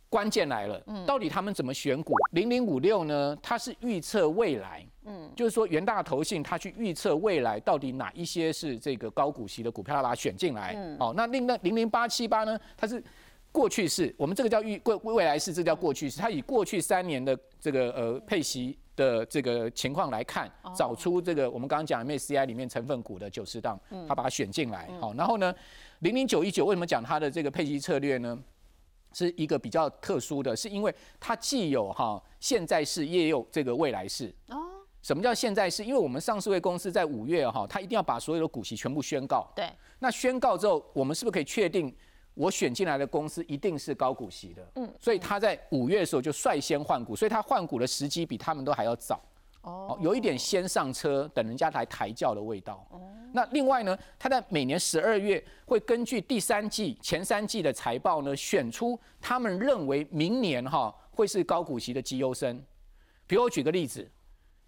[0.10, 2.14] 关键来了，到底他们怎么选股？
[2.32, 3.38] 零零五六呢？
[3.44, 10.74] 它是预测未来，嗯，就是说元大投信它去预测未来到底哪一些是这个高股息的股票，要把它选进来。
[10.76, 12.60] 嗯哦，那另那零零八七八呢？
[12.76, 13.04] 它是
[13.52, 16.20] 过去式，我们这个叫预未未来式，这叫过去式。
[16.20, 24.90] 它以过去三年的这个呃配息的这个情况来看，找出这个我们刚刚讲 MSCI 里面成分股的九十档，它把它选进来。
[25.00, 25.54] 好，然后呢，
[26.00, 28.38] 零零九一九为什么讲它的这个配息策略呢？
[29.14, 34.32] 是一个比较特殊的，是因为它既有哈现在式，也有这个未来式。
[35.08, 35.86] 哦，什么叫现在是？
[35.86, 39.50] 因为我们上市位公司在五月哈，他一定要把所有的股息全部宣告。
[39.56, 39.70] 对。
[40.00, 41.96] 那宣告之后，我们是不是可以确定
[42.34, 44.72] 我选进来的公司一定是高股息的？
[44.76, 44.94] 嗯。
[45.00, 49.22] 所以他在五月的时候就率先换股，所以他换股的时机比他们都还要早。
[49.62, 52.86] 哦，有一点先上车等人家来抬轿的味道。
[52.92, 53.02] 哦，
[53.34, 62.64] 那另外呢，他在每年十二月会根据第三季、前三季的财报呢，选出他们认为明年哈会是高股息的绩优生。
[63.26, 64.10] 比如我举个例子，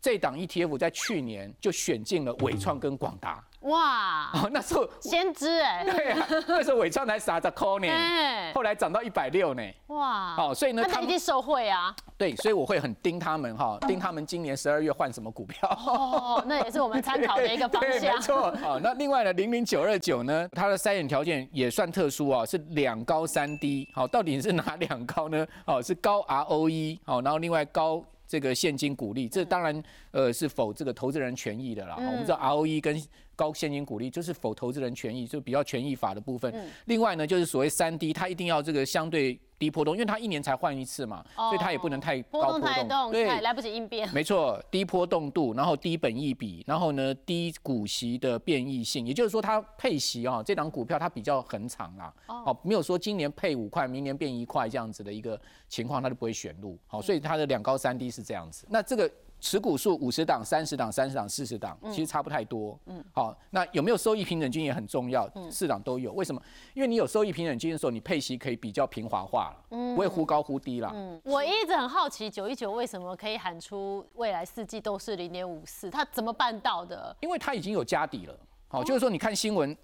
[0.02, 3.44] 这档 ETF 在去年就选进了伟创跟广达。
[3.64, 4.32] 哇！
[4.40, 7.88] 哦，那时候先知哎， 对啊，那时候伟创才三十块呢，
[8.56, 9.62] 后来涨到一百六呢。
[9.88, 10.36] 哇！
[10.38, 11.94] 哦，所以呢，他一定受惠啊。
[12.18, 15.70] 对，所以我会很盯他们哈，盯他们今年十二月换什么股票。
[15.86, 18.16] 哦，那也是我们参考的一个方向。
[18.16, 18.56] 没错。
[18.62, 23.86] 好，那另外呢，零零九二九呢，它的筛选条件也算特殊啊，是两高三低。
[23.94, 25.46] 好，到底是哪两高呢？
[25.66, 28.02] 哦，是高 ROE，好，然后另外高。
[28.30, 31.96] 这个现金股利，这当然呃是否这个投资人权益的啦。
[31.98, 32.96] 我们知道 ROE 跟
[33.40, 36.54] 高现金股利就是否投资人权益，就比较权益法的部分。
[36.86, 39.40] 另外呢，就是所谓三低它一定要这个相对。
[39.60, 44.10] 低波动，因为它一年才换一次嘛，所以它也不能太高波动，对，来不及应变。
[44.14, 56.80] 没错，低波动度，然后低本益比，然后呢低股息的变异性，也就是说它配息啊，这档股票它比较恒长啊，哦，没有说今年配五块，明年变一块这样子的一个情况，它就不会选入。
[56.88, 58.66] 好，所以它的两高三低是这样子。
[58.70, 62.78] 那这个持股数五十档、三十档、三十档、四十档，其实差不太多。
[62.88, 66.12] 嗯，好，那有没有收益平等金也很重要，四档都有。
[66.12, 66.42] 为什么？
[66.74, 70.92] 因为你有收益平等金的时候，你配息可以比较平滑化了，不会忽高忽低啦。
[70.94, 77.16] 嗯，我一直很好奇，九一九为什么可以喊出未来四季都是零点五四，它怎么办到的？
[77.22, 78.38] 因为它已经有家底了。
[78.68, 79.76] 好，就是说你看新闻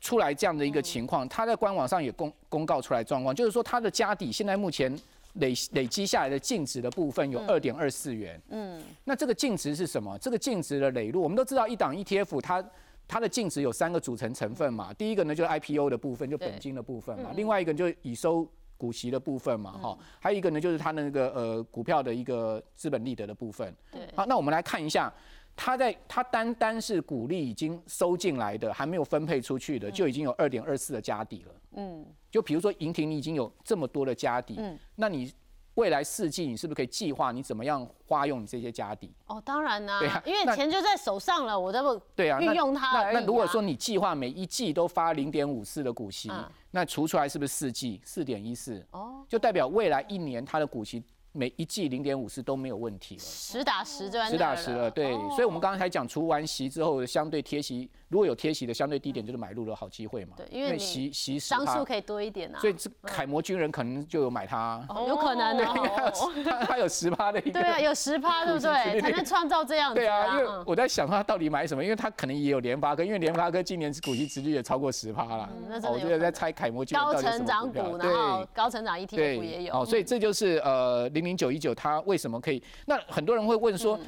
[0.00, 4.96] 出来这样的一个情况，他在官网上也公公告出来状况，就是说他的家底现在目前。
[5.40, 10.16] 累累积下来的净值的部分有二点二四元，嗯，那这个净值是什么？
[10.18, 12.64] 这个净值的累入，我们都知道一档 ETF 它
[13.08, 18.46] 它的净值有三个组成成分嘛，第一个呢就是 IPO 的部分，就本金的部分嘛，另外一个就是已收
[18.76, 25.12] 股息的部分嘛，哈，还有一个呢就是它那个呃股票的一个资本利得的部分，对，好，那我们来看一下。
[25.58, 31.54] 它在它单单是股利已经收进来的，还没有分配出去的，就已经有二点二四的家底了。
[31.76, 32.04] 嗯，
[32.36, 35.32] 就比如说银婷，你已经有这么多的家底，嗯，那你
[35.72, 39.10] 未来四季你是不是可以计划你怎么样花用你这些家底？
[39.24, 46.30] 哦，当然啦，对啊，因为钱就在手上了，我这不对啊，运用它那那如果说你计划每一季都发零点五四的股息，
[46.72, 48.86] 那除出来是不是四季四点一四？
[48.90, 51.02] 哦，就代表未来一年它的股息。
[51.36, 57.88] 每一季零点五四都没有问题了，实打实就实打实了，对，所以我们刚刚才讲除完息之后相对贴息。
[58.08, 60.34] 如果有贴息的相对低点，就是买入的好机会嘛。
[60.36, 62.58] 对，因为息息张数可以多一点啊。
[62.60, 64.80] 所以这凯魔军人可能就有买它。
[65.08, 66.32] 有可能哦。
[66.44, 67.60] 他 他有十趴的一个。
[67.60, 69.00] 对啊，有十趴， 对不对？
[69.00, 69.96] 才能创造这样子。
[69.96, 75.50] 对啊，因为我在想他到底买什么，因为他可能也有联发科，因为联发科今年股息值率也超过十趴了。
[75.90, 79.80] 我觉得在猜凯魔军人高成长股，然后高成长 ETF 也有。
[79.80, 82.62] 哦，所以这就是呃零零九一九它为什么可以？
[82.86, 83.98] 那很多人会问说。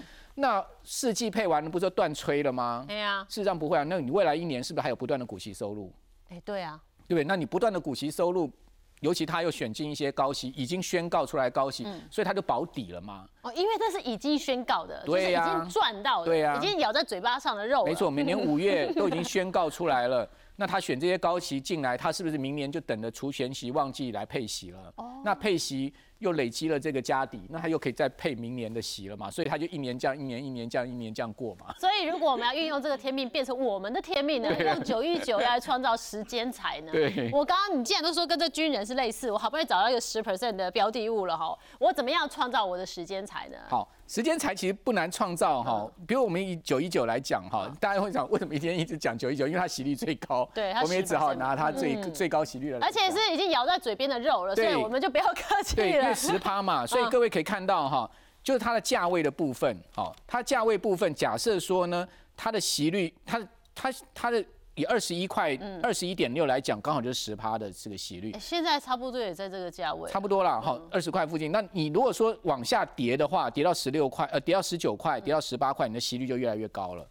[0.41, 2.85] 那四季配完了，不就断吹了吗？
[2.87, 3.83] 对啊，事实上不会啊。
[3.83, 5.93] 那你未来一年是不是还有不断的股息收入？
[6.29, 7.25] 哎，对啊，对不对？
[7.25, 8.49] 那你不断的股息收入，
[9.01, 13.27] 尤其他又选进一些高息，已经宣告出来高息，所以他就保底了吗？
[13.43, 17.85] 哦，因为这是已经宣告的，对呀，已经赚到的，对呀，已经咬在嘴巴上的肉。
[17.85, 20.31] 没错，每年五月都已经宣告出来了。
[20.55, 24.93] 那他选这些高息进来，他是不是明年就等着除权息旺季来配息了？
[24.99, 25.93] 哦，那配息。
[26.19, 29.31] 又累积了这个家底，那他又可以再配明年的席了嘛？
[29.31, 31.75] 所以他就一年这样一年，一年这样一年这样过嘛。
[31.79, 36.93] 所以如果我们要运用这个天命变成我们的天命呢，用九一九来创造时间财呢？
[36.93, 37.31] 对。
[37.33, 43.57] 我刚刚你既然都说跟这军人是类似，我好不容易找到一个十 percent 的标的物了哈，我怎么样创造我的时间财呢？
[43.69, 43.89] 好。
[44.09, 49.47] 时间财其实不难创造哈，比如我们以九一九来讲哈，大家会想为什么一天一直讲九一九？
[49.47, 52.79] 因为它息率最高，对，我们也只好拿它最最高息率了。
[52.81, 55.83] 而且是已经咬在嘴边的肉了，所以我们就不要客气了。
[55.83, 58.11] 对，因为十趴嘛， 所以各位可以看到哈，
[58.43, 63.39] 就是它的价位的部分，哈，它价位部分假设说呢，它的息率，它
[63.75, 64.43] 它它的。
[64.79, 68.33] 以二十一块、二十一点六来讲，刚好就是十趴的这个息率。
[68.39, 70.09] 现在差不多也在这个价位。
[70.11, 71.51] 差不多啦哈，二十块附近。
[71.51, 77.05] 那你如果说往下跌的话，跌到十六块，呃，跌到十九块，跌到十八块，你的息率就越来越高了。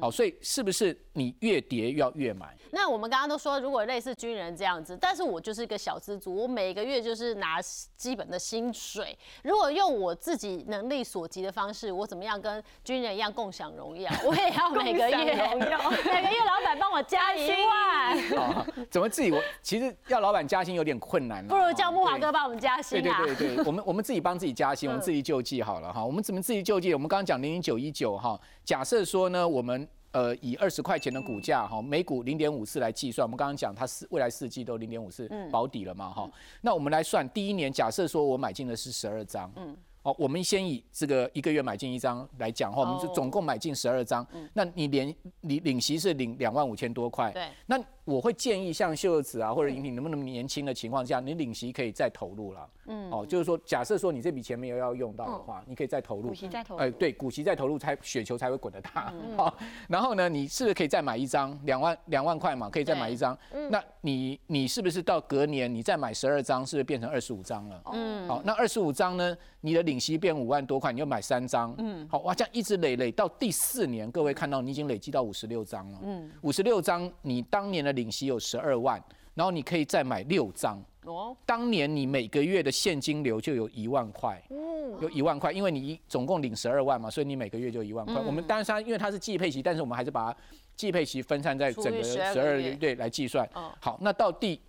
[0.00, 2.56] 好，所以是不是你越跌要越买？
[2.70, 7.60] 那我们刚刚都说，如果类似军人这样子，但是我就是一个小资族，我每个月就是拿
[7.96, 9.16] 基本的薪水。
[9.42, 14.10] 如果用我自己能力所及的方式，我怎么样跟军人一样共享荣耀？
[14.26, 18.88] 我也要每个月每个月老板帮我加一万。
[18.90, 19.30] 怎么自己？
[19.30, 21.46] 我其实要老板加薪有点困难。
[21.46, 23.18] 不如叫木华哥帮我们加薪啊！
[23.24, 26.04] 对对对对，我们我们自己帮自己加薪，我们自己救济好了哈。
[26.04, 26.92] 我们怎么自己救济？
[26.92, 29.88] 我们刚刚讲零零九一九哈，假设说呢，我们。
[30.10, 36.28] 呃，以二十块钱的股价哈，每股零点五四来计算，我们刚刚讲它四未来四季都零点五四保底了嘛哈，
[36.62, 47.78] 那我们来算第一年，假设说我买进的是十二张，嗯，好，我们先以这个一个月买进一张来讲哈，我们就总共买进十二张，那你连你领息是领两万五千多块，对，那
[48.08, 52.66] 我会建议像秀子啊或者莹婷能不能年轻的情况下，你领息可以再投入了。
[52.86, 59.12] 嗯，哦，就是说，假设说你这笔钱没有要用到的话，你可以再投入，股息再投入，哎，对，股息再投入，才雪球才会滚得大。
[59.36, 59.54] 好，
[59.88, 62.70] 然后呢，你是不是可以再买一张两万两万块嘛？
[62.70, 63.36] 可以再买一张。
[63.70, 67.82] 那你你是不是到隔年你再买十二张，是不是变成二十五张了？
[67.92, 71.74] 嗯，好，那二十五张呢，你的领息变五万多块，你就买三张。
[71.76, 75.98] 嗯，好，哇，这样一直累累到第四年，各位看到你已经累积到五十六张了。
[76.02, 79.02] 嗯，五十六张，你当年的领息有十二万，
[79.34, 80.80] 然后你可以再买六张。
[81.04, 88.20] 哦，当年你每个月的现金流就有一万块，嗯，有一万块，因为你总共领十二万嘛，所以你每个月就一万块。
[88.20, 90.36] 我们当然因为它是季配息，但是我们还是把
[90.76, 93.48] 季配息分散在整个十二个月来计算。
[93.80, 94.60] 好，那到第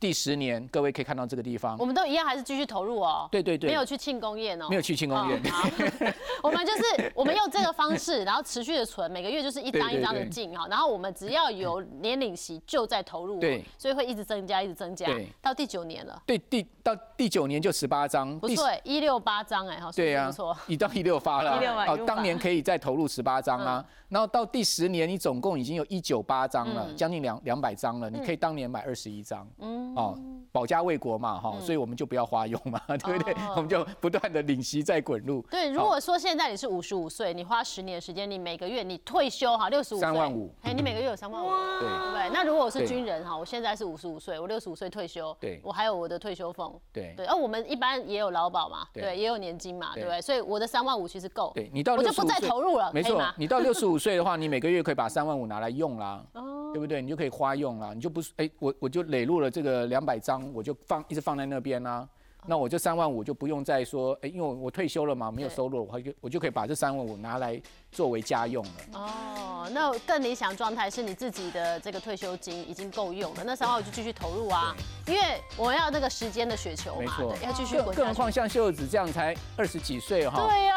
[0.00, 1.76] 第十年，各位可以看到这个地方。
[1.78, 3.28] 我，们都一样，还是继续投入哦。
[3.32, 3.68] 对对对。
[3.68, 4.66] 没有去庆功宴哦。
[4.70, 5.42] 没有去庆功宴。
[6.42, 10.68] 我们就是我们用这个方式，然后持续的存，每个月就是一张一张的进哈。
[10.68, 13.64] 然后我们只要有年领息就在投入哦，对。
[13.76, 15.06] 所以会一直增加，一直增加。
[15.06, 16.22] 对，到第九年了。
[16.24, 20.56] 对，第到第九年就十八张，不错，一六八张哎哈，对呀、不错。
[20.66, 29.94] 你到一六发了，168哦，当年可以再投入十八张啊，然后到第十年你总共已经有一九八张了，将近两两百张了，你可以当年买二十一张，嗯。
[29.94, 30.18] 哦，
[30.58, 33.32] 保家卫国嘛，哈，所以我们就不要花用嘛， 对不对？
[33.34, 33.54] 哦？
[33.54, 40.52] 我们就不断的领息再滚入，对，如果说现在你是五十五岁，你花十年的时间，你每个月你退休哈，六十五三万五。
[40.62, 42.30] 哎，你每个月有三万五，对对不对？
[42.32, 45.60] 那如果我是军人哈，我现在是五十五岁，我六十五岁退休，对。
[45.62, 47.14] 我还有我的退休俸，对。
[47.16, 49.04] 对，而我们一般也有劳保嘛，对。
[49.04, 50.02] 对，也有年金嘛，对。
[50.02, 50.20] 对不对？
[50.20, 56.56] 所以我的三万五其实够，对你到我就不再投入了，没错 你到六十五岁的话，你每个月可以把三万五拿来用啦，哦。
[56.72, 57.00] 对不对？
[57.00, 62.08] 你就可以花用啦，你就不是哎，我我就累入了这个两百张，我就放一直放在那边啦。
[62.46, 68.70] 那我这三万五就不用再说，哎，因为我我退休了嘛，没有收入，我就我就可以把这三万五拿来作为家用了。
[68.92, 74.72] 哦，那更理想状态是你自己的这个退休金已经够用了，那三万五就继续投入啊，
[75.08, 75.20] 因为
[75.56, 77.94] 我要那个时间的雪球嘛，没错对要继续滚。
[77.94, 80.76] 更何况像秀子这样才二十几岁哈，对呀、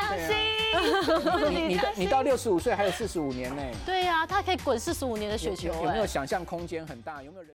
[0.00, 7.22] 要加薪，你你到你到六十五岁还有四十五年呢，对呀、他可以滚四十五年的雪球、有有没有哎想象空间很大？
[7.22, 7.52] 有没有人？